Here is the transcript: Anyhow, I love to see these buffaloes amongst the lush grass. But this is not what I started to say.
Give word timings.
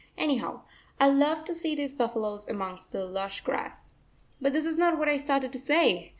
Anyhow, 0.17 0.61
I 0.99 1.09
love 1.09 1.45
to 1.45 1.53
see 1.53 1.75
these 1.75 1.93
buffaloes 1.93 2.47
amongst 2.49 2.91
the 2.91 3.05
lush 3.05 3.41
grass. 3.41 3.93
But 4.41 4.51
this 4.51 4.65
is 4.65 4.79
not 4.79 4.97
what 4.97 5.07
I 5.09 5.17
started 5.17 5.51
to 5.53 5.59
say. 5.59 6.09